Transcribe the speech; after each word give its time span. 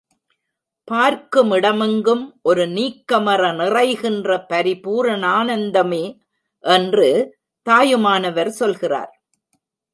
பார்க்குமிடம் 0.87 1.81
எங்கும் 1.85 2.23
ஒரு 2.41 2.63
நீக்கமற 2.67 3.41
நிறைகின்ற 3.59 4.37
பரிபூரணானந்தமே 4.49 6.03
என்று 6.63 7.09
தாயுமானவர் 7.67 8.51
சொல்கிறார். 8.61 9.13